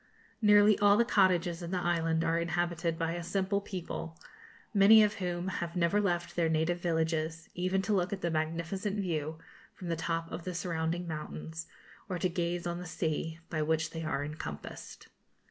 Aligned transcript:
Nearly 0.41 0.79
all 0.79 0.97
the 0.97 1.05
cottages 1.05 1.61
in 1.61 1.69
the 1.69 1.77
island 1.77 2.23
are 2.23 2.39
inhabited 2.39 2.97
by 2.97 3.11
a 3.11 3.21
simple 3.21 3.61
people, 3.61 4.19
many 4.73 5.03
of 5.03 5.13
whom 5.21 5.47
have 5.61 5.75
never 5.75 6.01
left 6.01 6.35
their 6.35 6.49
native 6.49 6.79
villages, 6.79 7.49
even 7.53 7.83
to 7.83 7.93
look 7.93 8.11
at 8.11 8.21
the 8.21 8.31
magnificent 8.31 8.99
view 8.99 9.37
from 9.75 9.89
the 9.89 9.95
top 9.95 10.31
of 10.31 10.43
the 10.43 10.55
surrounding 10.55 11.07
mountains, 11.07 11.67
or 12.09 12.17
to 12.17 12.29
gaze 12.29 12.65
on 12.65 12.79
the 12.79 12.87
sea, 12.87 13.37
by 13.51 13.61
which 13.61 13.91
they 13.91 14.03
are 14.03 14.25
encompassed. 14.25 15.07